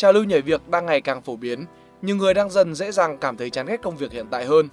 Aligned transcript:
trào 0.00 0.12
lưu 0.12 0.24
nhảy 0.24 0.42
việc 0.42 0.68
đang 0.68 0.86
ngày 0.86 1.00
càng 1.00 1.22
phổ 1.22 1.36
biến, 1.36 1.64
nhiều 2.02 2.16
người 2.16 2.34
đang 2.34 2.50
dần 2.50 2.74
dễ 2.74 2.92
dàng 2.92 3.18
cảm 3.18 3.36
thấy 3.36 3.50
chán 3.50 3.66
ghét 3.66 3.82
công 3.82 3.96
việc 3.96 4.12
hiện 4.12 4.26
tại 4.30 4.44
hơn. 4.44 4.68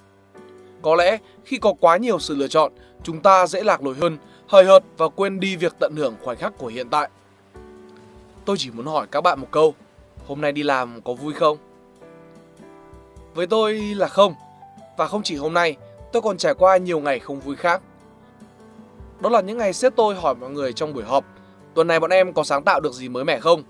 Có 0.82 0.96
lẽ 0.96 1.18
khi 1.46 1.58
có 1.58 1.74
quá 1.80 1.98
nhiều 1.98 2.20
sự 2.20 2.36
lựa 2.36 2.48
chọn, 2.48 2.72
chúng 3.04 3.22
ta 3.22 3.48
dễ 3.48 3.64
lạc 3.64 3.84
lối 3.84 3.96
hơn, 3.96 4.18
hời 4.48 4.66
hợt 4.66 4.84
và 4.98 5.10
quên 5.10 5.40
đi 5.40 5.56
việc 5.56 5.76
tận 5.80 5.96
hưởng 5.96 6.16
khoảnh 6.24 6.38
khắc 6.38 6.58
của 6.58 6.68
hiện 6.68 6.90
tại. 6.90 7.10
Tôi 8.46 8.58
chỉ 8.60 8.72
muốn 8.72 8.86
hỏi 8.86 9.08
các 9.12 9.22
bạn 9.22 9.40
một 9.40 9.48
câu, 9.52 9.76
hôm 10.28 10.42
nay 10.42 10.52
đi 10.52 10.64
làm 10.64 11.02
có 11.02 11.14
vui 11.14 11.34
không? 11.34 11.58
Với 13.34 13.48
tôi 13.48 13.74
là 13.74 14.08
không, 14.08 14.34
và 14.98 15.08
không 15.08 15.24
chỉ 15.24 15.36
hôm 15.36 15.54
nay, 15.54 15.76
tôi 16.12 16.22
còn 16.22 16.38
trải 16.38 16.54
qua 16.54 16.78
nhiều 16.78 17.00
ngày 17.00 17.20
không 17.20 17.40
vui 17.40 17.56
khác. 17.56 17.82
Đó 19.20 19.30
là 19.30 19.42
những 19.42 19.58
ngày 19.58 19.74
sếp 19.74 19.96
tôi 19.96 20.16
hỏi 20.16 20.36
mọi 20.36 20.50
người 20.50 20.74
trong 20.74 20.94
buổi 20.94 21.04
họp, 21.04 21.26
tuần 21.74 21.88
này 21.88 22.00
bọn 22.00 22.10
em 22.10 22.34
có 22.34 22.44
sáng 22.44 22.64
tạo 22.64 22.80
được 22.80 22.94
gì 22.94 23.10
mới 23.10 23.24
mẻ 23.26 23.40
không? 23.40 23.64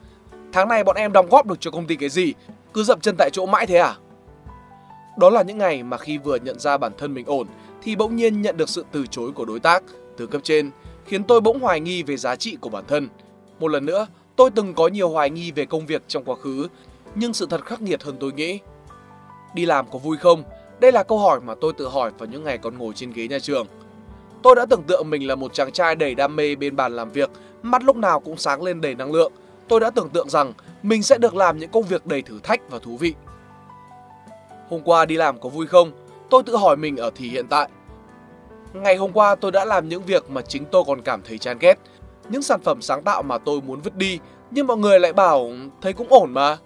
Tháng 0.58 0.68
này 0.68 0.84
bọn 0.84 0.96
em 0.96 1.12
đóng 1.12 1.30
góp 1.30 1.46
được 1.46 1.56
cho 1.60 1.72
công 1.72 1.88
ty 1.88 1.96
cái 1.96 2.10
gì? 2.10 2.34
Cứ 2.74 2.84
dậm 2.84 3.00
chân 3.00 3.16
tại 3.18 3.30
chỗ 3.34 3.46
mãi 3.46 3.66
thế 3.68 3.78
à? 3.78 3.96
Đó 5.18 5.30
là 5.30 5.42
những 5.42 5.58
ngày 5.58 5.84
mà 5.84 5.98
khi 5.98 6.18
vừa 6.18 6.36
nhận 6.36 6.60
ra 6.60 6.78
bản 6.78 6.92
thân 6.98 7.14
mình 7.14 7.26
ổn 7.26 7.48
thì 7.82 7.96
bỗng 7.96 8.16
nhiên 8.16 8.42
nhận 8.42 8.58
được 8.58 8.70
sự 8.70 8.86
từ 8.92 9.06
chối 9.08 9.32
của 9.32 9.46
đối 9.46 9.60
tác 9.60 9.84
từ 10.18 10.28
cấp 10.28 10.42
trên, 10.44 10.72
khiến 11.06 11.24
tôi 11.24 11.42
bỗng 11.42 11.60
hoài 11.60 11.80
nghi 11.80 12.04
về 12.04 12.18
giá 12.18 12.36
trị 12.36 12.58
của 12.62 12.70
bản 12.70 12.84
thân. 12.88 13.10
Một 13.60 13.68
lần 13.68 13.86
nữa, 13.86 14.08
tôi 14.36 14.50
từng 14.52 14.74
có 14.74 14.88
nhiều 14.88 15.10
hoài 15.10 15.30
nghi 15.30 15.52
về 15.52 15.66
công 15.66 15.86
việc 15.86 16.04
trong 16.08 16.24
quá 16.24 16.36
khứ, 16.36 16.68
nhưng 17.16 17.34
sự 17.34 17.48
thật 17.50 17.66
khắc 17.66 17.82
nghiệt 17.82 18.04
hơn 18.04 18.18
tôi 18.20 18.32
nghĩ. 18.34 18.60
Đi 19.54 19.66
làm 19.66 19.86
có 19.92 20.00
vui 20.00 20.18
không? 20.18 20.44
Đây 20.80 20.92
là 20.92 21.04
câu 21.04 21.20
hỏi 21.20 21.40
mà 21.42 21.56
tôi 21.62 21.74
tự 21.74 21.88
hỏi 21.88 22.12
vào 22.18 22.30
những 22.30 22.44
ngày 22.44 22.58
còn 22.58 22.78
ngồi 22.78 22.94
trên 22.94 23.12
ghế 23.12 23.28
nhà 23.28 23.40
trường. 23.40 23.68
Tôi 24.44 24.56
đã 24.56 24.66
tưởng 24.66 24.84
tượng 24.84 25.10
mình 25.10 25.28
là 25.28 25.36
một 25.36 25.54
chàng 25.54 25.72
trai 25.72 25.96
đầy 25.96 26.16
đam 26.16 26.36
mê 26.36 26.56
bên 26.56 26.76
bàn 26.76 26.96
làm 26.96 27.10
việc, 27.10 27.30
mắt 27.62 27.84
lúc 27.84 27.96
nào 27.96 28.20
cũng 28.20 28.38
sáng 28.38 28.64
lên 28.64 28.82
đầy 28.82 28.96
năng 28.96 29.12
lượng. 29.12 29.32
Tôi 29.68 29.80
đã 29.80 29.90
tưởng 29.90 30.10
tượng 30.10 30.30
rằng 30.30 30.54
mình 30.84 31.04
sẽ 31.04 31.18
được 31.18 31.36
làm 31.36 31.58
những 31.58 31.72
công 31.72 31.84
việc 31.84 32.06
đầy 32.06 32.22
thử 32.22 32.40
thách 32.44 32.62
và 32.70 32.80
thú 32.80 32.98
vị. 32.98 33.14
Hôm 34.70 34.82
qua 34.84 35.06
đi 35.06 35.16
làm 35.16 35.40
có 35.40 35.50
vui 35.50 35.68
không? 35.68 35.92
Tôi 36.30 36.44
tự 36.44 36.56
hỏi 36.56 36.78
mình 36.78 36.98
ở 36.98 37.12
thì 37.16 37.30
hiện 37.30 37.48
tại. 37.48 37.70
Ngày 38.74 38.96
hôm 38.96 39.12
qua 39.12 39.36
tôi 39.36 39.52
đã 39.52 39.66
làm 39.66 39.90
những 39.90 40.04
việc 40.04 40.30
mà 40.30 40.42
chính 40.42 40.66
tôi 40.66 40.84
còn 40.88 41.02
cảm 41.02 41.22
thấy 41.22 41.38
chán 41.38 41.58
ghét. 41.60 41.76
Những 42.30 42.42
sản 42.42 42.62
phẩm 42.64 42.82
sáng 42.82 43.04
tạo 43.04 43.24
mà 43.24 43.38
tôi 43.38 43.62
muốn 43.62 43.82
vứt 43.82 43.96
đi, 43.96 44.20
nhưng 44.52 44.68
mọi 44.68 44.78
người 44.78 45.00
lại 45.00 45.14
bảo 45.14 45.50
thấy 45.82 45.94
cũng 45.94 46.08
ổn 46.10 46.34
mà. 46.34 46.58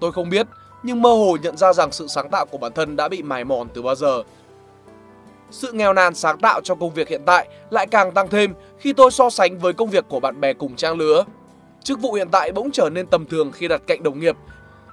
Tôi 0.00 0.12
không 0.12 0.30
biết, 0.30 0.46
nhưng 0.82 1.02
mơ 1.02 1.10
hồ 1.10 1.36
nhận 1.42 1.56
ra 1.56 1.72
rằng 1.72 1.92
sự 1.92 2.06
sáng 2.06 2.30
tạo 2.30 2.46
của 2.46 2.58
bản 2.58 2.72
thân 2.72 2.96
đã 2.96 3.08
bị 3.08 3.22
mài 3.22 3.44
mòn 3.44 3.68
từ 3.74 3.82
bao 3.82 3.94
giờ. 3.94 4.22
Sự 5.50 5.72
nghèo 5.72 5.92
nàn 5.92 6.14
sáng 6.14 6.38
tạo 6.38 6.60
trong 6.60 6.80
công 6.80 6.94
việc 6.94 7.08
hiện 7.08 7.22
tại 7.26 7.48
lại 7.70 7.86
càng 7.86 8.12
tăng 8.12 8.28
thêm 8.28 8.54
khi 8.78 8.92
tôi 8.92 9.10
so 9.10 9.30
sánh 9.30 9.58
với 9.58 9.72
công 9.72 9.90
việc 9.90 10.04
của 10.08 10.20
bạn 10.20 10.40
bè 10.40 10.52
cùng 10.52 10.76
trang 10.76 10.98
lứa. 10.98 11.24
Chức 11.82 12.00
vụ 12.00 12.12
hiện 12.12 12.28
tại 12.32 12.52
bỗng 12.52 12.70
trở 12.70 12.90
nên 12.90 13.06
tầm 13.06 13.26
thường 13.26 13.52
khi 13.52 13.68
đặt 13.68 13.82
cạnh 13.86 14.02
đồng 14.02 14.20
nghiệp. 14.20 14.36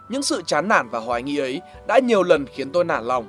Những 0.09 0.23
sự 0.23 0.41
chán 0.45 0.67
nản 0.67 0.89
và 0.89 0.99
hoài 0.99 1.23
nghi 1.23 1.37
ấy 1.37 1.61
đã 1.87 1.99
nhiều 1.99 2.23
lần 2.23 2.45
khiến 2.45 2.71
tôi 2.71 2.83
nản 2.83 3.03
lòng. 3.03 3.25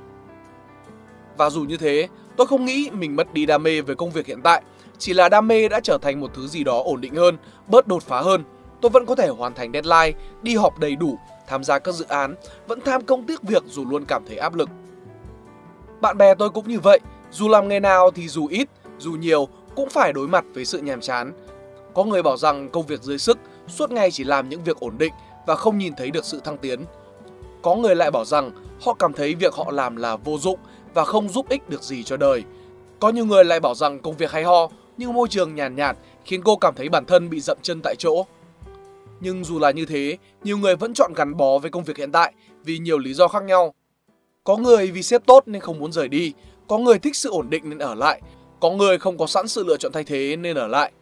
Và 1.36 1.50
dù 1.50 1.62
như 1.62 1.76
thế, 1.76 2.08
tôi 2.36 2.46
không 2.46 2.64
nghĩ 2.64 2.90
mình 2.92 3.16
mất 3.16 3.34
đi 3.34 3.46
đam 3.46 3.62
mê 3.62 3.80
với 3.80 3.96
công 3.96 4.10
việc 4.10 4.26
hiện 4.26 4.42
tại, 4.42 4.62
chỉ 4.98 5.12
là 5.12 5.28
đam 5.28 5.48
mê 5.48 5.68
đã 5.68 5.80
trở 5.80 5.98
thành 5.98 6.20
một 6.20 6.30
thứ 6.34 6.46
gì 6.46 6.64
đó 6.64 6.82
ổn 6.84 7.00
định 7.00 7.14
hơn, 7.14 7.36
bớt 7.66 7.86
đột 7.86 8.02
phá 8.02 8.20
hơn. 8.20 8.44
Tôi 8.80 8.90
vẫn 8.90 9.06
có 9.06 9.14
thể 9.14 9.28
hoàn 9.28 9.54
thành 9.54 9.72
deadline, 9.72 10.18
đi 10.42 10.56
họp 10.56 10.78
đầy 10.78 10.96
đủ, 10.96 11.18
tham 11.46 11.64
gia 11.64 11.78
các 11.78 11.94
dự 11.94 12.04
án, 12.08 12.34
vẫn 12.66 12.80
tham 12.80 13.04
công 13.04 13.26
tiếc 13.26 13.42
việc 13.42 13.62
dù 13.66 13.84
luôn 13.84 14.04
cảm 14.08 14.22
thấy 14.28 14.36
áp 14.36 14.54
lực. 14.54 14.68
Bạn 16.00 16.18
bè 16.18 16.34
tôi 16.34 16.50
cũng 16.50 16.68
như 16.68 16.80
vậy, 16.80 17.00
dù 17.30 17.48
làm 17.48 17.68
nghề 17.68 17.80
nào 17.80 18.10
thì 18.10 18.28
dù 18.28 18.46
ít, 18.46 18.68
dù 18.98 19.12
nhiều 19.12 19.48
cũng 19.76 19.90
phải 19.90 20.12
đối 20.12 20.28
mặt 20.28 20.44
với 20.54 20.64
sự 20.64 20.78
nhàm 20.78 21.00
chán. 21.00 21.32
Có 21.94 22.04
người 22.04 22.22
bảo 22.22 22.36
rằng 22.36 22.70
công 22.70 22.86
việc 22.86 23.02
dưới 23.02 23.18
sức, 23.18 23.38
suốt 23.68 23.90
ngày 23.90 24.10
chỉ 24.10 24.24
làm 24.24 24.48
những 24.48 24.64
việc 24.64 24.80
ổn 24.80 24.98
định 24.98 25.12
và 25.46 25.54
không 25.54 25.78
nhìn 25.78 25.94
thấy 25.96 26.10
được 26.10 26.24
sự 26.24 26.40
thăng 26.44 26.58
tiến. 26.58 26.84
Có 27.62 27.74
người 27.74 27.96
lại 27.96 28.10
bảo 28.10 28.24
rằng 28.24 28.50
họ 28.80 28.94
cảm 28.94 29.12
thấy 29.12 29.34
việc 29.34 29.54
họ 29.54 29.70
làm 29.70 29.96
là 29.96 30.16
vô 30.16 30.38
dụng 30.38 30.58
và 30.94 31.04
không 31.04 31.28
giúp 31.28 31.48
ích 31.48 31.68
được 31.68 31.82
gì 31.82 32.02
cho 32.02 32.16
đời. 32.16 32.44
Có 33.00 33.08
nhiều 33.08 33.24
người 33.24 33.44
lại 33.44 33.60
bảo 33.60 33.74
rằng 33.74 33.98
công 34.00 34.16
việc 34.16 34.30
hay 34.30 34.44
ho 34.44 34.68
nhưng 34.96 35.12
môi 35.12 35.28
trường 35.28 35.54
nhàn 35.54 35.76
nhạt, 35.76 35.96
nhạt 35.96 36.04
khiến 36.24 36.42
cô 36.44 36.56
cảm 36.56 36.74
thấy 36.74 36.88
bản 36.88 37.04
thân 37.04 37.30
bị 37.30 37.40
dậm 37.40 37.58
chân 37.62 37.80
tại 37.82 37.94
chỗ. 37.98 38.26
Nhưng 39.20 39.44
dù 39.44 39.58
là 39.58 39.70
như 39.70 39.86
thế, 39.86 40.18
nhiều 40.44 40.58
người 40.58 40.76
vẫn 40.76 40.94
chọn 40.94 41.12
gắn 41.14 41.36
bó 41.36 41.58
với 41.58 41.70
công 41.70 41.84
việc 41.84 41.96
hiện 41.96 42.12
tại 42.12 42.32
vì 42.64 42.78
nhiều 42.78 42.98
lý 42.98 43.14
do 43.14 43.28
khác 43.28 43.42
nhau. 43.42 43.74
Có 44.44 44.56
người 44.56 44.90
vì 44.90 45.02
xếp 45.02 45.22
tốt 45.26 45.42
nên 45.46 45.62
không 45.62 45.78
muốn 45.78 45.92
rời 45.92 46.08
đi, 46.08 46.32
có 46.68 46.78
người 46.78 46.98
thích 46.98 47.16
sự 47.16 47.30
ổn 47.30 47.50
định 47.50 47.68
nên 47.68 47.78
ở 47.78 47.94
lại, 47.94 48.22
có 48.60 48.70
người 48.70 48.98
không 48.98 49.18
có 49.18 49.26
sẵn 49.26 49.48
sự 49.48 49.64
lựa 49.64 49.76
chọn 49.76 49.92
thay 49.92 50.04
thế 50.04 50.36
nên 50.36 50.56
ở 50.56 50.66
lại. 50.66 50.92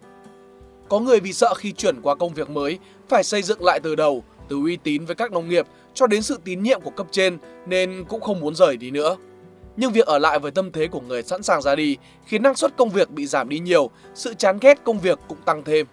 Có 0.89 1.01
người 1.01 1.21
vì 1.21 1.33
sợ 1.33 1.55
khi 1.55 1.73
chuyển 1.73 2.01
qua 2.03 2.15
công 2.15 2.35
việc 2.35 2.51
mới 2.51 2.79
phải 3.09 3.25
xây 3.25 3.43
dựng 3.43 3.65
lại 3.65 3.81
từ 3.83 3.95
đầu, 3.95 4.25
từ 4.49 4.57
uy 4.57 4.77
tín 4.77 5.05
với 5.05 5.15
các 5.15 5.33
đồng 5.33 5.49
nghiệp 5.49 5.67
cho 5.95 6.07
đến 6.07 6.23
sự 6.23 6.39
tín 6.45 6.63
nhiệm 6.63 6.81
của 6.81 6.91
cấp 6.91 7.07
trên 7.11 7.39
nên 7.67 8.05
cũng 8.09 8.21
không 8.21 8.41
muốn 8.41 8.55
rời 8.55 8.77
đi 8.77 8.91
nữa. 8.91 9.17
Nhưng 9.77 9.93
việc 9.93 10.07
ở 10.07 10.19
lại 10.19 10.39
với 10.39 10.51
tâm 10.51 10.73
thế 10.73 10.87
của 10.87 11.01
người 11.01 11.23
sẵn 11.23 11.43
sàng 11.43 11.63
ra 11.63 11.75
đi 11.75 11.97
khiến 12.27 12.43
năng 12.43 12.55
suất 12.55 12.77
công 12.77 12.91
việc 12.91 13.11
bị 13.11 13.27
giảm 13.27 13.49
đi 13.49 13.59
nhiều, 13.59 13.91
sự 14.15 14.35
chán 14.35 14.59
ghét 14.61 14.85
công 14.85 14.99
việc 14.99 15.19
cũng 15.29 15.39
tăng 15.45 15.65
thêm. 15.65 15.87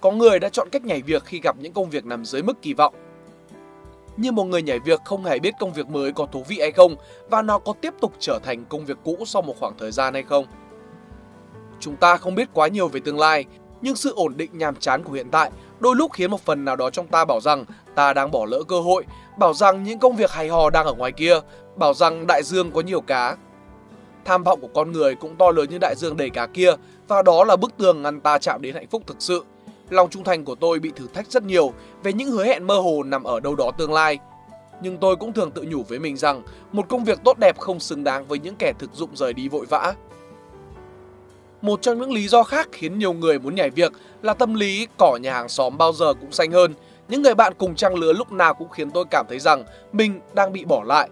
Có 0.00 0.10
người 0.10 0.38
đã 0.38 0.48
chọn 0.48 0.68
cách 0.72 0.84
nhảy 0.84 1.02
việc 1.02 1.24
khi 1.24 1.40
gặp 1.40 1.56
những 1.60 1.72
công 1.72 1.90
việc 1.90 2.04
nằm 2.04 2.24
dưới 2.24 2.42
mức 2.42 2.62
kỳ 2.62 2.74
vọng. 2.74 2.94
Như 4.16 4.32
một 4.32 4.44
người 4.44 4.62
nhảy 4.62 4.78
việc 4.78 5.00
không 5.04 5.24
hề 5.24 5.38
biết 5.38 5.54
công 5.60 5.72
việc 5.72 5.88
mới 5.88 6.12
có 6.12 6.26
thú 6.26 6.44
vị 6.48 6.58
hay 6.60 6.72
không 6.72 6.96
và 7.30 7.42
nó 7.42 7.58
có 7.58 7.74
tiếp 7.80 7.94
tục 8.00 8.12
trở 8.18 8.38
thành 8.44 8.64
công 8.64 8.84
việc 8.84 8.98
cũ 9.04 9.16
sau 9.26 9.42
một 9.42 9.54
khoảng 9.60 9.78
thời 9.78 9.92
gian 9.92 10.14
hay 10.14 10.22
không. 10.22 10.46
Chúng 11.82 11.96
ta 11.96 12.16
không 12.16 12.34
biết 12.34 12.48
quá 12.54 12.68
nhiều 12.68 12.88
về 12.88 13.00
tương 13.00 13.18
lai, 13.18 13.44
nhưng 13.80 13.96
sự 13.96 14.12
ổn 14.14 14.36
định 14.36 14.58
nhàm 14.58 14.76
chán 14.76 15.02
của 15.04 15.12
hiện 15.12 15.30
tại 15.30 15.50
đôi 15.80 15.96
lúc 15.96 16.12
khiến 16.12 16.30
một 16.30 16.40
phần 16.40 16.64
nào 16.64 16.76
đó 16.76 16.90
trong 16.90 17.06
ta 17.06 17.24
bảo 17.24 17.40
rằng 17.40 17.64
ta 17.94 18.12
đang 18.12 18.30
bỏ 18.30 18.46
lỡ 18.46 18.62
cơ 18.68 18.80
hội, 18.80 19.04
bảo 19.38 19.54
rằng 19.54 19.82
những 19.82 19.98
công 19.98 20.16
việc 20.16 20.30
hay 20.30 20.48
hò 20.48 20.70
đang 20.70 20.86
ở 20.86 20.94
ngoài 20.94 21.12
kia, 21.12 21.40
bảo 21.76 21.94
rằng 21.94 22.26
đại 22.26 22.42
dương 22.42 22.70
có 22.70 22.80
nhiều 22.80 23.00
cá. 23.00 23.36
Tham 24.24 24.42
vọng 24.42 24.60
của 24.60 24.68
con 24.74 24.92
người 24.92 25.14
cũng 25.14 25.36
to 25.36 25.50
lớn 25.50 25.70
như 25.70 25.78
đại 25.80 25.94
dương 25.96 26.16
đầy 26.16 26.30
cá 26.30 26.46
kia 26.46 26.72
và 27.08 27.22
đó 27.22 27.44
là 27.44 27.56
bức 27.56 27.76
tường 27.76 28.02
ngăn 28.02 28.20
ta 28.20 28.38
chạm 28.38 28.62
đến 28.62 28.74
hạnh 28.74 28.88
phúc 28.90 29.02
thực 29.06 29.16
sự. 29.18 29.44
Lòng 29.90 30.10
trung 30.10 30.24
thành 30.24 30.44
của 30.44 30.54
tôi 30.54 30.78
bị 30.78 30.92
thử 30.96 31.06
thách 31.14 31.30
rất 31.30 31.42
nhiều 31.42 31.72
về 32.02 32.12
những 32.12 32.30
hứa 32.30 32.44
hẹn 32.44 32.66
mơ 32.66 32.78
hồ 32.78 33.02
nằm 33.02 33.24
ở 33.24 33.40
đâu 33.40 33.54
đó 33.54 33.70
tương 33.78 33.92
lai. 33.92 34.18
Nhưng 34.82 34.98
tôi 34.98 35.16
cũng 35.16 35.32
thường 35.32 35.50
tự 35.50 35.62
nhủ 35.62 35.82
với 35.88 35.98
mình 35.98 36.16
rằng 36.16 36.42
một 36.72 36.88
công 36.88 37.04
việc 37.04 37.18
tốt 37.24 37.38
đẹp 37.38 37.58
không 37.58 37.80
xứng 37.80 38.04
đáng 38.04 38.26
với 38.26 38.38
những 38.38 38.56
kẻ 38.56 38.72
thực 38.78 38.94
dụng 38.94 39.10
rời 39.14 39.32
đi 39.32 39.48
vội 39.48 39.66
vã. 39.66 39.94
Một 41.62 41.82
trong 41.82 41.98
những 41.98 42.12
lý 42.12 42.28
do 42.28 42.42
khác 42.42 42.68
khiến 42.72 42.98
nhiều 42.98 43.12
người 43.12 43.38
muốn 43.38 43.54
nhảy 43.54 43.70
việc 43.70 43.92
là 44.22 44.34
tâm 44.34 44.54
lý 44.54 44.86
cỏ 44.98 45.18
nhà 45.22 45.32
hàng 45.32 45.48
xóm 45.48 45.78
bao 45.78 45.92
giờ 45.92 46.14
cũng 46.20 46.32
xanh 46.32 46.50
hơn. 46.52 46.74
Những 47.08 47.22
người 47.22 47.34
bạn 47.34 47.52
cùng 47.58 47.74
trang 47.74 47.94
lứa 47.94 48.12
lúc 48.12 48.32
nào 48.32 48.54
cũng 48.54 48.68
khiến 48.68 48.90
tôi 48.90 49.04
cảm 49.10 49.26
thấy 49.28 49.38
rằng 49.38 49.64
mình 49.92 50.20
đang 50.34 50.52
bị 50.52 50.64
bỏ 50.64 50.82
lại. 50.84 51.10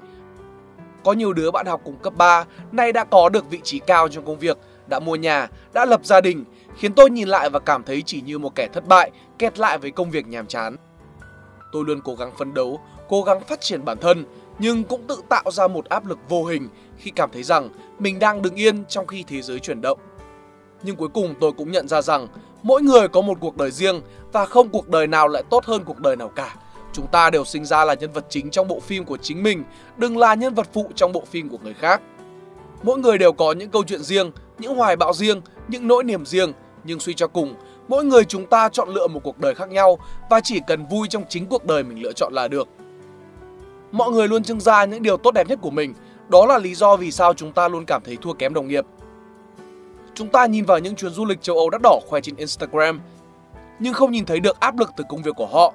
Có 1.05 1.13
nhiều 1.13 1.33
đứa 1.33 1.51
bạn 1.51 1.67
học 1.67 1.81
cùng 1.85 1.97
cấp 1.97 2.13
3 2.17 2.45
nay 2.73 2.93
đã 2.93 3.05
có 3.05 3.29
được 3.29 3.51
vị 3.51 3.61
trí 3.65 3.79
cao 3.79 4.09
trong 4.09 4.25
công 4.25 4.39
việc, 4.39 4.59
đã 4.87 4.99
mua 4.99 5.17
nhà, 5.17 5.49
đã 5.73 5.85
lập 5.85 6.01
gia 6.05 6.21
đình, 6.21 6.45
khiến 6.77 6.95
tôi 6.95 7.11
nhìn 7.11 7.29
lại 7.29 7.51
và 7.51 7.59
cảm 7.59 7.83
thấy 7.83 8.03
chỉ 8.07 8.21
như 8.21 8.39
một 8.39 8.55
kẻ 8.55 8.69
thất 8.73 8.87
bại, 8.87 9.11
kẹt 9.39 9.59
lại 9.59 9.79
với 9.79 9.91
công 9.91 10.11
việc 10.11 10.27
nhàm 10.27 10.47
chán. 10.47 10.77
Tôi 11.73 11.85
luôn 11.87 12.01
cố 12.05 12.15
gắng 12.15 12.33
phấn 12.39 12.55
đấu, 12.55 12.81
cố 13.09 13.23
gắng 13.23 13.41
phát 13.41 13.61
triển 13.61 13.85
bản 13.85 13.99
thân, 13.99 14.25
nhưng 14.59 14.85
cũng 14.85 15.07
tự 15.07 15.23
tạo 15.29 15.51
ra 15.51 15.69
một 15.69 15.85
áp 15.85 16.07
lực 16.07 16.19
vô 16.29 16.45
hình 16.45 16.69
khi 16.99 17.11
cảm 17.11 17.31
thấy 17.33 17.43
rằng 17.43 17.69
mình 17.99 18.19
đang 18.19 18.43
đứng 18.43 18.55
yên 18.55 18.85
trong 18.85 19.07
khi 19.07 19.25
thế 19.29 19.43
giới 19.43 19.59
chuyển 19.59 19.81
động. 19.81 19.99
Nhưng 20.83 20.97
cuối 20.97 21.09
cùng 21.09 21.35
tôi 21.41 21.53
cũng 21.53 21.73
nhận 21.73 21.89
ra 21.89 22.03
rằng 22.03 22.29
mỗi 22.63 22.83
người 22.83 23.09
có 23.09 23.21
một 23.21 23.39
cuộc 23.41 23.57
đời 23.57 23.71
riêng 23.71 24.01
và 24.33 24.47
không 24.47 24.69
cuộc 24.69 24.89
đời 24.89 25.07
nào 25.07 25.29
lại 25.29 25.43
tốt 25.51 25.65
hơn 25.65 25.85
cuộc 25.85 25.99
đời 25.99 26.17
nào 26.17 26.29
cả. 26.29 26.55
Chúng 26.93 27.07
ta 27.07 27.31
đều 27.31 27.45
sinh 27.45 27.65
ra 27.65 27.85
là 27.85 27.95
nhân 27.95 28.13
vật 28.13 28.27
chính 28.29 28.51
trong 28.51 28.69
bộ 28.69 28.81
phim 28.81 29.05
của 29.05 29.17
chính 29.17 29.43
mình, 29.43 29.65
đừng 29.97 30.19
là 30.19 30.35
nhân 30.35 30.55
vật 30.55 30.69
phụ 30.73 30.91
trong 30.95 31.13
bộ 31.13 31.23
phim 31.31 31.49
của 31.49 31.59
người 31.63 31.75
khác. 31.75 32.01
Mỗi 32.83 32.99
người 32.99 33.19
đều 33.19 33.33
có 33.33 33.53
những 33.53 33.71
câu 33.71 33.85
chuyện 33.85 34.03
riêng, 34.03 34.31
những 34.59 34.77
hoài 34.77 34.97
bão 34.97 35.13
riêng, 35.13 35.41
những 35.69 35.89
nỗi 35.89 36.05
niềm 36.05 36.27
riêng, 36.27 36.53
nhưng 36.85 37.01
suy 37.01 37.15
cho 37.15 37.27
cùng, 37.27 37.55
mỗi 37.89 38.05
người 38.05 38.25
chúng 38.25 38.47
ta 38.47 38.69
chọn 38.69 38.89
lựa 38.89 39.07
một 39.07 39.21
cuộc 39.25 39.39
đời 39.39 39.55
khác 39.55 39.69
nhau 39.69 39.99
và 40.31 40.41
chỉ 40.41 40.61
cần 40.67 40.87
vui 40.87 41.09
trong 41.09 41.25
chính 41.29 41.47
cuộc 41.47 41.65
đời 41.65 41.83
mình 41.83 42.03
lựa 42.03 42.13
chọn 42.13 42.33
là 42.33 42.49
được. 42.49 42.69
Mọi 43.93 44.11
người 44.11 44.29
luôn 44.29 44.43
trưng 44.43 44.61
ra 44.61 44.85
những 44.85 45.03
điều 45.03 45.17
tốt 45.17 45.31
đẹp 45.35 45.49
nhất 45.49 45.59
của 45.63 45.71
mình, 45.71 45.95
đó 46.29 46.47
là 46.47 46.59
lý 46.59 46.75
do 46.75 46.97
vì 46.97 47.11
sao 47.11 47.35
chúng 47.35 47.53
ta 47.53 47.69
luôn 47.69 47.85
cảm 47.85 48.03
thấy 48.05 48.17
thua 48.23 48.33
kém 48.33 48.55
đồng 48.55 48.69
nghiệp. 48.69 48.85
Chúng 50.21 50.29
ta 50.29 50.47
nhìn 50.47 50.65
vào 50.65 50.79
những 50.79 50.97
chuyến 50.97 51.13
du 51.13 51.25
lịch 51.25 51.43
châu 51.43 51.57
Âu 51.57 51.71
đắt 51.71 51.81
đỏ 51.83 52.01
khoe 52.07 52.21
trên 52.21 52.37
Instagram, 52.37 53.01
nhưng 53.79 53.95
không 53.95 54.13
nhìn 54.13 54.25
thấy 54.25 54.41
được 54.41 54.61
áp 54.61 54.79
lực 54.79 54.91
từ 54.97 55.05
công 55.09 55.23
việc 55.23 55.31
của 55.37 55.47
họ. 55.47 55.75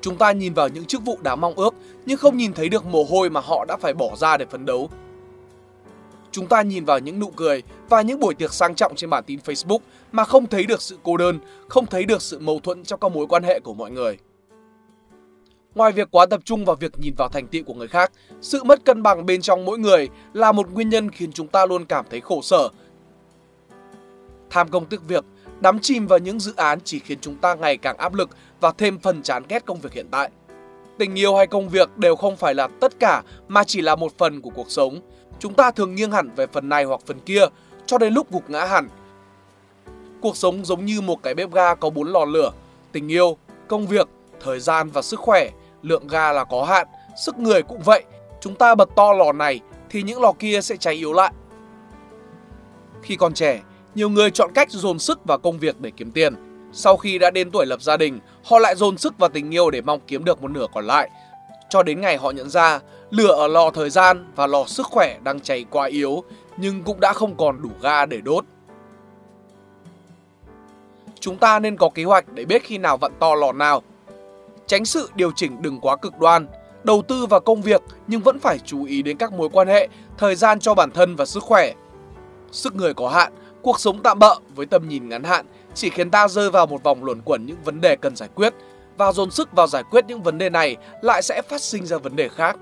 Chúng 0.00 0.16
ta 0.16 0.32
nhìn 0.32 0.54
vào 0.54 0.68
những 0.68 0.84
chức 0.84 1.04
vụ 1.04 1.18
đáng 1.22 1.40
mong 1.40 1.54
ước, 1.54 1.74
nhưng 2.06 2.18
không 2.18 2.36
nhìn 2.36 2.52
thấy 2.52 2.68
được 2.68 2.86
mồ 2.86 3.04
hôi 3.04 3.30
mà 3.30 3.40
họ 3.40 3.64
đã 3.64 3.76
phải 3.76 3.94
bỏ 3.94 4.16
ra 4.16 4.36
để 4.36 4.46
phấn 4.46 4.66
đấu. 4.66 4.90
Chúng 6.30 6.46
ta 6.46 6.62
nhìn 6.62 6.84
vào 6.84 6.98
những 6.98 7.18
nụ 7.18 7.30
cười 7.30 7.62
và 7.88 8.02
những 8.02 8.20
buổi 8.20 8.34
tiệc 8.34 8.52
sang 8.52 8.74
trọng 8.74 8.94
trên 8.96 9.10
bản 9.10 9.24
tin 9.26 9.38
Facebook 9.44 9.78
mà 10.12 10.24
không 10.24 10.46
thấy 10.46 10.64
được 10.64 10.82
sự 10.82 10.98
cô 11.02 11.16
đơn, 11.16 11.38
không 11.68 11.86
thấy 11.86 12.04
được 12.04 12.22
sự 12.22 12.38
mâu 12.38 12.60
thuẫn 12.60 12.84
trong 12.84 13.00
các 13.00 13.12
mối 13.12 13.26
quan 13.26 13.42
hệ 13.42 13.60
của 13.60 13.74
mọi 13.74 13.90
người. 13.90 14.18
Ngoài 15.74 15.92
việc 15.92 16.08
quá 16.10 16.26
tập 16.26 16.40
trung 16.44 16.64
vào 16.64 16.76
việc 16.76 16.92
nhìn 16.98 17.14
vào 17.16 17.28
thành 17.28 17.46
tựu 17.46 17.62
của 17.64 17.74
người 17.74 17.88
khác, 17.88 18.12
sự 18.40 18.64
mất 18.64 18.84
cân 18.84 19.02
bằng 19.02 19.26
bên 19.26 19.40
trong 19.42 19.64
mỗi 19.64 19.78
người 19.78 20.08
là 20.32 20.52
một 20.52 20.70
nguyên 20.70 20.88
nhân 20.88 21.10
khiến 21.10 21.32
chúng 21.32 21.48
ta 21.48 21.66
luôn 21.66 21.84
cảm 21.84 22.04
thấy 22.10 22.20
khổ 22.20 22.42
sở. 22.42 22.68
Tham 24.52 24.68
công 24.68 24.86
tiếc 24.86 25.02
việc, 25.08 25.24
Đắm 25.62 25.78
chìm 25.78 26.06
vào 26.06 26.18
những 26.18 26.40
dự 26.40 26.52
án 26.56 26.78
chỉ 26.84 26.98
khiến 26.98 27.18
chúng 27.20 27.36
ta 27.36 27.54
ngày 27.54 27.76
càng 27.76 27.96
áp 27.96 28.14
lực 28.14 28.30
và 28.60 28.72
thêm 28.78 28.98
phần 28.98 29.22
chán 29.22 29.42
ghét 29.48 29.64
công 29.66 29.80
việc 29.80 29.92
hiện 29.92 30.06
tại. 30.10 30.30
Tình 30.98 31.14
yêu 31.14 31.36
hay 31.36 31.46
công 31.46 31.68
việc 31.68 31.98
đều 31.98 32.16
không 32.16 32.36
phải 32.36 32.54
là 32.54 32.68
tất 32.80 32.98
cả 33.00 33.22
mà 33.48 33.64
chỉ 33.64 33.80
là 33.80 33.96
một 33.96 34.18
phần 34.18 34.40
của 34.40 34.50
cuộc 34.50 34.70
sống. 34.70 35.00
Chúng 35.38 35.54
ta 35.54 35.70
thường 35.70 35.94
nghiêng 35.94 36.12
hẳn 36.12 36.30
về 36.36 36.46
phần 36.46 36.68
này 36.68 36.84
hoặc 36.84 37.00
phần 37.06 37.20
kia 37.20 37.44
cho 37.86 37.98
đến 37.98 38.14
lúc 38.14 38.32
gục 38.32 38.50
ngã 38.50 38.64
hẳn. 38.64 38.88
Cuộc 40.20 40.36
sống 40.36 40.64
giống 40.64 40.84
như 40.84 41.00
một 41.00 41.22
cái 41.22 41.34
bếp 41.34 41.52
ga 41.52 41.74
có 41.74 41.90
bốn 41.90 42.12
lò 42.12 42.24
lửa, 42.24 42.52
tình 42.92 43.12
yêu, 43.12 43.36
công 43.68 43.86
việc, 43.86 44.08
thời 44.40 44.60
gian 44.60 44.90
và 44.90 45.02
sức 45.02 45.20
khỏe, 45.20 45.50
lượng 45.82 46.06
ga 46.06 46.32
là 46.32 46.44
có 46.44 46.64
hạn, 46.64 46.86
sức 47.24 47.38
người 47.38 47.62
cũng 47.62 47.80
vậy. 47.82 48.04
Chúng 48.40 48.54
ta 48.54 48.74
bật 48.74 48.88
to 48.96 49.12
lò 49.12 49.32
này 49.32 49.60
thì 49.90 50.02
những 50.02 50.20
lò 50.20 50.32
kia 50.38 50.60
sẽ 50.60 50.76
cháy 50.76 50.94
yếu 50.94 51.12
lại. 51.12 51.32
Khi 53.02 53.16
còn 53.16 53.34
trẻ, 53.34 53.60
nhiều 53.94 54.08
người 54.08 54.30
chọn 54.30 54.50
cách 54.54 54.70
dồn 54.70 54.98
sức 54.98 55.24
vào 55.24 55.38
công 55.38 55.58
việc 55.58 55.80
để 55.80 55.90
kiếm 55.96 56.10
tiền. 56.10 56.34
Sau 56.72 56.96
khi 56.96 57.18
đã 57.18 57.30
đến 57.30 57.50
tuổi 57.50 57.66
lập 57.66 57.82
gia 57.82 57.96
đình, 57.96 58.20
họ 58.44 58.58
lại 58.58 58.76
dồn 58.76 58.98
sức 58.98 59.18
vào 59.18 59.30
tình 59.30 59.54
yêu 59.54 59.70
để 59.70 59.80
mong 59.80 60.00
kiếm 60.06 60.24
được 60.24 60.42
một 60.42 60.50
nửa 60.50 60.66
còn 60.74 60.86
lại. 60.86 61.10
Cho 61.68 61.82
đến 61.82 62.00
ngày 62.00 62.16
họ 62.16 62.30
nhận 62.30 62.50
ra, 62.50 62.80
lửa 63.10 63.32
ở 63.32 63.48
lò 63.48 63.70
thời 63.70 63.90
gian 63.90 64.32
và 64.36 64.46
lò 64.46 64.64
sức 64.66 64.86
khỏe 64.86 65.18
đang 65.24 65.40
cháy 65.40 65.64
quá 65.70 65.86
yếu, 65.86 66.24
nhưng 66.56 66.82
cũng 66.82 67.00
đã 67.00 67.12
không 67.12 67.36
còn 67.36 67.62
đủ 67.62 67.70
ga 67.82 68.06
để 68.06 68.20
đốt. 68.20 68.44
Chúng 71.20 71.36
ta 71.36 71.58
nên 71.58 71.76
có 71.76 71.88
kế 71.88 72.04
hoạch 72.04 72.32
để 72.32 72.44
biết 72.44 72.62
khi 72.64 72.78
nào 72.78 72.96
vặn 72.96 73.12
to 73.18 73.34
lò 73.34 73.52
nào. 73.52 73.82
Tránh 74.66 74.84
sự 74.84 75.10
điều 75.14 75.32
chỉnh 75.36 75.62
đừng 75.62 75.80
quá 75.80 75.96
cực 75.96 76.18
đoan, 76.18 76.46
đầu 76.84 77.02
tư 77.02 77.26
vào 77.26 77.40
công 77.40 77.62
việc 77.62 77.82
nhưng 78.06 78.20
vẫn 78.20 78.38
phải 78.38 78.58
chú 78.58 78.84
ý 78.84 79.02
đến 79.02 79.16
các 79.16 79.32
mối 79.32 79.48
quan 79.52 79.68
hệ, 79.68 79.88
thời 80.18 80.34
gian 80.34 80.60
cho 80.60 80.74
bản 80.74 80.90
thân 80.90 81.16
và 81.16 81.24
sức 81.24 81.42
khỏe. 81.42 81.72
Sức 82.52 82.74
người 82.74 82.94
có 82.94 83.08
hạn, 83.08 83.32
cuộc 83.62 83.80
sống 83.80 84.02
tạm 84.02 84.18
bợ 84.18 84.34
với 84.54 84.66
tầm 84.66 84.88
nhìn 84.88 85.08
ngắn 85.08 85.24
hạn 85.24 85.46
chỉ 85.74 85.90
khiến 85.90 86.10
ta 86.10 86.28
rơi 86.28 86.50
vào 86.50 86.66
một 86.66 86.82
vòng 86.82 87.04
luẩn 87.04 87.20
quẩn 87.24 87.46
những 87.46 87.56
vấn 87.64 87.80
đề 87.80 87.96
cần 87.96 88.16
giải 88.16 88.28
quyết 88.34 88.54
và 88.96 89.12
dồn 89.12 89.30
sức 89.30 89.52
vào 89.52 89.66
giải 89.66 89.82
quyết 89.90 90.04
những 90.08 90.22
vấn 90.22 90.38
đề 90.38 90.50
này 90.50 90.76
lại 91.02 91.22
sẽ 91.22 91.42
phát 91.48 91.60
sinh 91.60 91.86
ra 91.86 91.98
vấn 91.98 92.16
đề 92.16 92.28
khác. 92.28 92.56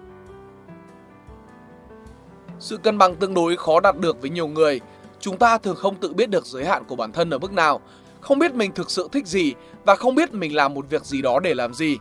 Sự 2.58 2.76
cân 2.76 2.98
bằng 2.98 3.16
tương 3.16 3.34
đối 3.34 3.56
khó 3.56 3.80
đạt 3.80 3.98
được 3.98 4.20
với 4.20 4.30
nhiều 4.30 4.48
người. 4.48 4.80
Chúng 5.20 5.36
ta 5.36 5.58
thường 5.58 5.76
không 5.76 5.94
tự 5.94 6.12
biết 6.12 6.30
được 6.30 6.46
giới 6.46 6.64
hạn 6.64 6.84
của 6.84 6.96
bản 6.96 7.12
thân 7.12 7.30
ở 7.30 7.38
mức 7.38 7.52
nào, 7.52 7.80
không 8.20 8.38
biết 8.38 8.54
mình 8.54 8.72
thực 8.72 8.90
sự 8.90 9.08
thích 9.12 9.26
gì 9.26 9.54
và 9.84 9.96
không 9.96 10.14
biết 10.14 10.34
mình 10.34 10.56
làm 10.56 10.74
một 10.74 10.86
việc 10.90 11.04
gì 11.04 11.22
đó 11.22 11.40
để 11.40 11.54
làm 11.54 11.74
gì. 11.74 11.98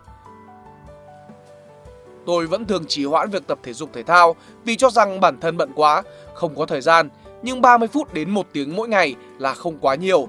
Tôi 2.26 2.46
vẫn 2.46 2.64
thường 2.64 2.84
trì 2.88 3.04
hoãn 3.04 3.30
việc 3.30 3.46
tập 3.46 3.58
thể 3.62 3.72
dục 3.72 3.90
thể 3.92 4.02
thao 4.02 4.36
vì 4.64 4.76
cho 4.76 4.90
rằng 4.90 5.20
bản 5.20 5.40
thân 5.40 5.56
bận 5.56 5.72
quá, 5.74 6.02
không 6.34 6.54
có 6.54 6.66
thời 6.66 6.80
gian, 6.80 7.08
nhưng 7.42 7.60
30 7.60 7.88
phút 7.88 8.14
đến 8.14 8.30
1 8.30 8.46
tiếng 8.52 8.76
mỗi 8.76 8.88
ngày 8.88 9.14
là 9.38 9.54
không 9.54 9.78
quá 9.78 9.94
nhiều. 9.94 10.28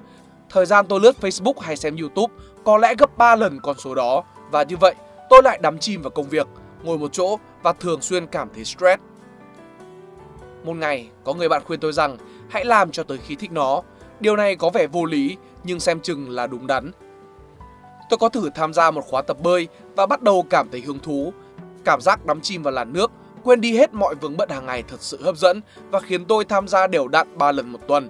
Thời 0.50 0.66
gian 0.66 0.86
tôi 0.88 1.00
lướt 1.00 1.16
Facebook 1.22 1.60
hay 1.60 1.78
xem 1.78 1.96
YouTube 1.98 2.34
có 2.64 2.78
lẽ 2.78 2.96
gấp 2.98 3.18
3 3.18 3.36
lần 3.36 3.60
con 3.64 3.78
số 3.78 3.96
đó 3.96 4.24
và 4.52 4.64
như 4.64 4.78
vậy 4.78 4.96
tôi 5.30 5.42
lại 5.44 5.60
đắm 5.62 5.78
chìm 5.80 6.02
vào 6.02 6.12
công 6.12 6.30
việc, 6.30 6.48
ngồi 6.84 6.98
một 6.98 7.14
chỗ 7.14 7.40
và 7.64 7.74
thường 7.74 8.02
xuyên 8.02 8.28
cảm 8.28 8.50
thấy 8.56 8.66
stress. 8.66 9.02
Một 10.64 10.74
ngày, 10.74 11.10
có 11.24 11.34
người 11.34 11.50
bạn 11.50 11.62
khuyên 11.66 11.80
tôi 11.80 11.94
rằng 11.94 12.18
hãy 12.50 12.66
làm 12.66 12.92
cho 12.92 13.04
tới 13.04 13.18
khi 13.18 13.36
thích 13.36 13.52
nó. 13.52 13.82
Điều 14.20 14.36
này 14.36 14.56
có 14.56 14.70
vẻ 14.70 14.88
vô 14.88 15.06
lý 15.06 15.38
nhưng 15.64 15.80
xem 15.80 16.00
chừng 16.00 16.30
là 16.30 16.48
đúng 16.48 16.68
đắn. 16.68 16.92
Tôi 18.10 18.18
có 18.18 18.30
thử 18.30 18.50
tham 18.56 18.74
gia 18.74 18.92
một 18.92 19.06
khóa 19.08 19.22
tập 19.22 19.38
bơi 19.44 19.68
và 19.96 20.06
bắt 20.06 20.22
đầu 20.22 20.46
cảm 20.50 20.70
thấy 20.72 20.82
hứng 20.82 21.00
thú. 21.00 21.34
Cảm 21.86 22.02
giác 22.02 22.26
đắm 22.26 22.42
chìm 22.42 22.64
vào 22.64 22.74
làn 22.74 22.94
nước, 22.94 23.12
quên 23.44 23.62
đi 23.62 23.78
hết 23.78 23.94
mọi 23.94 24.16
vướng 24.16 24.38
bận 24.38 24.50
hàng 24.50 24.66
ngày 24.66 24.84
thật 24.88 25.02
sự 25.02 25.24
hấp 25.24 25.38
dẫn 25.38 25.62
và 25.90 26.00
khiến 26.00 26.26
tôi 26.26 26.46
tham 26.46 26.68
gia 26.68 26.88
đều 26.88 27.08
đặn 27.08 27.38
3 27.38 27.52
lần 27.52 27.70
một 27.72 27.80
tuần. 27.88 28.10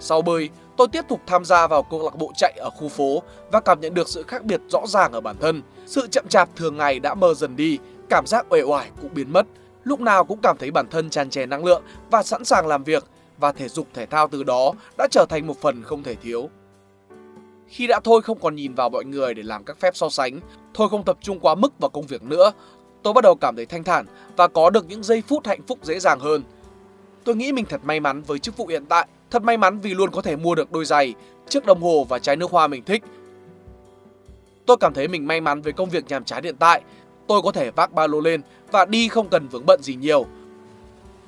Sau 0.00 0.22
bơi, 0.22 0.50
tôi 0.76 0.88
tiếp 0.88 1.04
tục 1.08 1.20
tham 1.26 1.44
gia 1.44 1.66
vào 1.66 1.82
câu 1.82 2.04
lạc 2.04 2.16
bộ 2.16 2.32
chạy 2.36 2.52
ở 2.60 2.70
khu 2.70 2.88
phố 2.88 3.22
và 3.52 3.60
cảm 3.60 3.80
nhận 3.80 3.94
được 3.94 4.08
sự 4.08 4.22
khác 4.22 4.44
biệt 4.44 4.60
rõ 4.68 4.86
ràng 4.86 5.12
ở 5.12 5.20
bản 5.20 5.36
thân. 5.40 5.62
Sự 5.86 6.06
chậm 6.10 6.28
chạp 6.28 6.48
thường 6.56 6.76
ngày 6.76 7.00
đã 7.00 7.14
mờ 7.14 7.34
dần 7.34 7.56
đi, 7.56 7.78
cảm 8.08 8.26
giác 8.26 8.46
uể 8.50 8.62
oải 8.62 8.90
cũng 9.02 9.14
biến 9.14 9.32
mất. 9.32 9.46
Lúc 9.84 10.00
nào 10.00 10.24
cũng 10.24 10.38
cảm 10.42 10.56
thấy 10.58 10.70
bản 10.70 10.86
thân 10.90 11.10
tràn 11.10 11.30
trề 11.30 11.46
năng 11.46 11.64
lượng 11.64 11.82
và 12.10 12.22
sẵn 12.22 12.44
sàng 12.44 12.66
làm 12.66 12.84
việc 12.84 13.04
và 13.38 13.52
thể 13.52 13.68
dục 13.68 13.86
thể 13.94 14.06
thao 14.06 14.28
từ 14.28 14.42
đó 14.42 14.72
đã 14.98 15.08
trở 15.10 15.26
thành 15.28 15.46
một 15.46 15.60
phần 15.60 15.82
không 15.82 16.02
thể 16.02 16.14
thiếu. 16.14 16.48
Khi 17.68 17.86
đã 17.86 18.00
thôi 18.04 18.22
không 18.22 18.38
còn 18.40 18.54
nhìn 18.54 18.74
vào 18.74 18.90
mọi 18.90 19.04
người 19.04 19.34
để 19.34 19.42
làm 19.42 19.64
các 19.64 19.80
phép 19.80 19.96
so 19.96 20.08
sánh, 20.08 20.40
thôi 20.74 20.88
không 20.90 21.04
tập 21.04 21.18
trung 21.20 21.40
quá 21.40 21.54
mức 21.54 21.78
vào 21.78 21.90
công 21.90 22.06
việc 22.06 22.22
nữa, 22.22 22.52
tôi 23.02 23.12
bắt 23.12 23.24
đầu 23.24 23.34
cảm 23.34 23.56
thấy 23.56 23.66
thanh 23.66 23.84
thản 23.84 24.06
và 24.36 24.48
có 24.48 24.70
được 24.70 24.86
những 24.88 25.02
giây 25.02 25.22
phút 25.28 25.46
hạnh 25.46 25.60
phúc 25.66 25.78
dễ 25.82 25.98
dàng 25.98 26.20
hơn. 26.20 26.42
Tôi 27.24 27.36
nghĩ 27.36 27.52
mình 27.52 27.64
thật 27.68 27.80
may 27.84 28.00
mắn 28.00 28.22
với 28.22 28.38
chức 28.38 28.56
vụ 28.56 28.66
hiện 28.66 28.84
tại, 28.88 29.06
thật 29.30 29.42
may 29.42 29.56
mắn 29.56 29.80
vì 29.80 29.94
luôn 29.94 30.10
có 30.10 30.22
thể 30.22 30.36
mua 30.36 30.54
được 30.54 30.72
đôi 30.72 30.84
giày, 30.84 31.14
chiếc 31.48 31.66
đồng 31.66 31.82
hồ 31.82 32.06
và 32.08 32.18
trái 32.18 32.36
nước 32.36 32.50
hoa 32.50 32.66
mình 32.66 32.84
thích. 32.84 33.02
Tôi 34.66 34.76
cảm 34.80 34.94
thấy 34.94 35.08
mình 35.08 35.26
may 35.26 35.40
mắn 35.40 35.62
với 35.62 35.72
công 35.72 35.90
việc 35.90 36.04
nhàm 36.08 36.24
chán 36.24 36.44
hiện 36.44 36.56
tại, 36.56 36.82
tôi 37.26 37.42
có 37.42 37.52
thể 37.52 37.70
vác 37.70 37.92
ba 37.92 38.06
lô 38.06 38.20
lên 38.20 38.40
và 38.70 38.84
đi 38.84 39.08
không 39.08 39.28
cần 39.28 39.48
vướng 39.48 39.66
bận 39.66 39.82
gì 39.82 39.94
nhiều. 39.94 40.26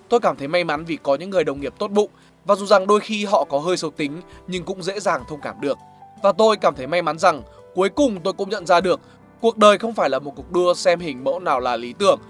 Tôi 0.08 0.20
cảm 0.20 0.36
thấy 0.36 0.48
may 0.48 0.64
mắn 0.64 0.84
vì 0.84 0.98
có 1.02 1.14
những 1.14 1.30
người 1.30 1.44
đồng 1.44 1.60
nghiệp 1.60 1.74
tốt 1.78 1.90
bụng 1.90 2.10
và 2.44 2.54
dù 2.54 2.66
rằng 2.66 2.86
đôi 2.86 3.00
khi 3.00 3.24
họ 3.24 3.44
có 3.44 3.58
hơi 3.58 3.76
xấu 3.76 3.90
tính 3.90 4.20
nhưng 4.46 4.64
cũng 4.64 4.82
dễ 4.82 5.00
dàng 5.00 5.22
thông 5.28 5.40
cảm 5.40 5.60
được. 5.60 5.78
Và 6.22 6.32
tôi 6.32 6.56
cảm 6.56 6.74
thấy 6.74 6.86
may 6.86 7.02
mắn 7.02 7.18
rằng 7.18 7.42
cuối 7.74 7.88
cùng 7.88 8.20
tôi 8.20 8.32
cũng 8.32 8.50
nhận 8.50 8.66
ra 8.66 8.80
được 8.80 9.00
cuộc 9.40 9.58
đời 9.58 9.78
không 9.78 9.94
phải 9.94 10.10
là 10.10 10.18
một 10.18 10.32
cuộc 10.36 10.52
đua 10.52 10.74
xem 10.74 11.00
hình 11.00 11.24
mẫu 11.24 11.40
nào 11.40 11.60
là 11.60 11.76
lý 11.76 11.92
tưởng 11.92 12.20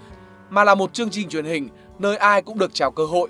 mà 0.49 0.63
là 0.63 0.75
một 0.75 0.93
chương 0.93 1.09
trình 1.09 1.29
truyền 1.29 1.45
hình 1.45 1.69
nơi 1.99 2.17
ai 2.17 2.41
cũng 2.41 2.59
được 2.59 2.73
trao 2.73 2.91
cơ 2.91 3.05
hội. 3.05 3.29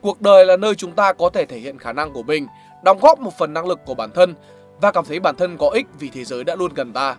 Cuộc 0.00 0.20
đời 0.20 0.46
là 0.46 0.56
nơi 0.56 0.74
chúng 0.74 0.92
ta 0.92 1.12
có 1.12 1.30
thể 1.30 1.44
thể 1.46 1.58
hiện 1.58 1.78
khả 1.78 1.92
năng 1.92 2.12
của 2.12 2.22
mình, 2.22 2.46
đóng 2.84 2.98
góp 3.02 3.20
một 3.20 3.38
phần 3.38 3.54
năng 3.54 3.66
lực 3.66 3.80
của 3.86 3.94
bản 3.94 4.10
thân 4.14 4.34
và 4.80 4.92
cảm 4.92 5.04
thấy 5.04 5.20
bản 5.20 5.36
thân 5.36 5.56
có 5.58 5.68
ích 5.68 5.86
vì 5.98 6.08
thế 6.08 6.24
giới 6.24 6.44
đã 6.44 6.56
luôn 6.56 6.74
gần 6.74 6.92
ta. 6.92 7.16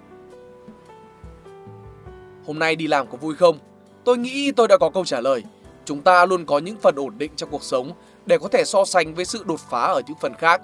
Hôm 2.48 2.60
nay 2.60 2.76
đi 2.76 2.88
làm 2.88 3.08
có 3.08 3.18
vui 3.18 3.36
không? 3.36 3.60
Tôi 4.04 4.18
nghĩ 4.18 4.52
tôi 4.52 4.68
đã 4.68 4.78
có 4.78 4.90
câu 4.90 5.06
trả 5.06 5.22
lời. 5.22 5.44
Chúng 5.86 6.02
ta 6.02 6.26
luôn 6.26 6.46
có 6.46 6.60
những 6.60 6.78
phần 6.82 6.96
ổn 6.96 7.18
định 7.18 7.32
trong 7.36 7.50
cuộc 7.52 7.64
sống 7.64 7.92
để 8.26 8.38
có 8.38 8.48
thể 8.48 8.64
so 8.66 8.86
sánh 8.86 9.14
với 9.14 9.26
sự 9.26 9.44
đột 9.48 9.60
phá 9.60 9.82
ở 9.82 10.02
những 10.08 10.18
phần 10.22 10.34
khác. 10.34 10.62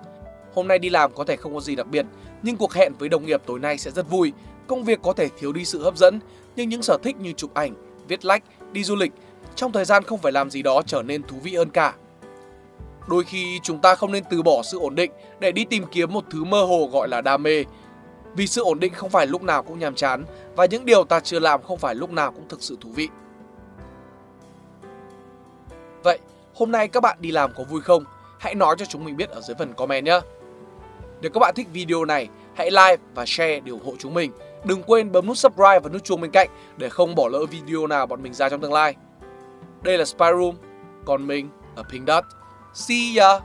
Hôm 0.55 0.67
nay 0.67 0.79
đi 0.79 0.89
làm 0.89 1.13
có 1.13 1.23
thể 1.23 1.35
không 1.35 1.53
có 1.53 1.59
gì 1.59 1.75
đặc 1.75 1.87
biệt, 1.87 2.05
nhưng 2.43 2.57
cuộc 2.57 2.73
hẹn 2.73 2.93
với 2.99 3.09
đồng 3.09 3.25
nghiệp 3.25 3.41
tối 3.45 3.59
nay 3.59 3.77
sẽ 3.77 3.91
rất 3.91 4.09
vui. 4.09 4.33
Công 4.67 4.83
việc 4.83 4.99
có 5.03 5.13
thể 5.13 5.29
thiếu 5.39 5.53
đi 5.53 5.65
sự 5.65 5.83
hấp 5.83 5.97
dẫn, 5.97 6.19
nhưng 6.55 6.69
những 6.69 6.83
sở 6.83 6.97
thích 7.03 7.17
như 7.17 7.33
chụp 7.33 7.53
ảnh, 7.53 7.73
viết 8.07 8.25
lách, 8.25 8.43
đi 8.71 8.83
du 8.83 8.95
lịch 8.95 9.11
trong 9.55 9.71
thời 9.71 9.85
gian 9.85 10.03
không 10.03 10.19
phải 10.19 10.31
làm 10.31 10.49
gì 10.49 10.61
đó 10.61 10.81
trở 10.85 11.01
nên 11.01 11.23
thú 11.23 11.37
vị 11.43 11.55
hơn 11.55 11.69
cả. 11.69 11.93
Đôi 13.07 13.23
khi 13.23 13.59
chúng 13.63 13.79
ta 13.79 13.95
không 13.95 14.11
nên 14.11 14.23
từ 14.29 14.41
bỏ 14.41 14.61
sự 14.63 14.79
ổn 14.79 14.95
định 14.95 15.11
để 15.39 15.51
đi 15.51 15.65
tìm 15.65 15.83
kiếm 15.91 16.13
một 16.13 16.23
thứ 16.29 16.43
mơ 16.43 16.63
hồ 16.63 16.89
gọi 16.91 17.07
là 17.07 17.21
đam 17.21 17.43
mê. 17.43 17.63
Vì 18.35 18.47
sự 18.47 18.63
ổn 18.63 18.79
định 18.79 18.93
không 18.93 19.09
phải 19.09 19.27
lúc 19.27 19.43
nào 19.43 19.63
cũng 19.63 19.79
nhàm 19.79 19.95
chán 19.95 20.25
và 20.55 20.65
những 20.65 20.85
điều 20.85 21.03
ta 21.03 21.19
chưa 21.19 21.39
làm 21.39 21.63
không 21.63 21.77
phải 21.77 21.95
lúc 21.95 22.11
nào 22.11 22.31
cũng 22.31 22.47
thực 22.49 22.63
sự 22.63 22.77
thú 22.81 22.89
vị. 22.95 23.09
Vậy, 26.03 26.19
hôm 26.53 26.71
nay 26.71 26.87
các 26.87 27.03
bạn 27.03 27.17
đi 27.19 27.31
làm 27.31 27.51
có 27.55 27.63
vui 27.63 27.81
không? 27.81 28.03
Hãy 28.39 28.55
nói 28.55 28.75
cho 28.79 28.85
chúng 28.85 29.05
mình 29.05 29.17
biết 29.17 29.29
ở 29.29 29.41
dưới 29.41 29.55
phần 29.59 29.73
comment 29.73 30.05
nhé. 30.05 30.19
Nếu 31.21 31.31
các 31.31 31.39
bạn 31.39 31.55
thích 31.55 31.67
video 31.73 32.05
này, 32.05 32.29
hãy 32.55 32.71
like 32.71 32.97
và 33.15 33.25
share 33.25 33.59
để 33.59 33.71
ủng 33.71 33.85
hộ 33.85 33.93
chúng 33.99 34.13
mình. 34.13 34.31
Đừng 34.65 34.83
quên 34.83 35.11
bấm 35.11 35.27
nút 35.27 35.37
subscribe 35.37 35.79
và 35.79 35.89
nút 35.89 36.03
chuông 36.03 36.21
bên 36.21 36.31
cạnh 36.31 36.49
để 36.77 36.89
không 36.89 37.15
bỏ 37.15 37.27
lỡ 37.27 37.45
video 37.45 37.87
nào 37.87 38.05
bọn 38.05 38.23
mình 38.23 38.33
ra 38.33 38.49
trong 38.49 38.61
tương 38.61 38.73
lai. 38.73 38.95
Đây 39.81 39.97
là 39.97 40.05
Spy 40.05 40.25
Room, 40.39 40.55
còn 41.05 41.27
mình 41.27 41.49
là 41.75 41.83
Pink 41.83 42.07
Dot. 42.07 42.23
See 42.73 43.19
ya! 43.19 43.39